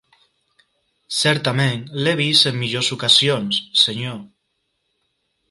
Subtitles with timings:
[1.17, 4.19] Certament l'he vist en millors ocasions, senyor.